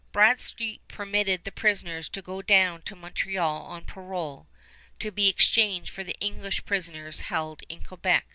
Bradstreet 0.11 0.81
permitted 0.87 1.43
the 1.43 1.51
prisoners 1.51 2.09
to 2.09 2.23
go 2.23 2.41
down 2.41 2.81
to 2.87 2.95
Montreal 2.95 3.61
on 3.67 3.85
parole, 3.85 4.47
to 4.97 5.11
be 5.11 5.27
exchanged 5.27 5.91
for 5.91 6.03
English 6.19 6.65
prisoners 6.65 7.19
held 7.19 7.61
in 7.69 7.83
Quebec. 7.83 8.25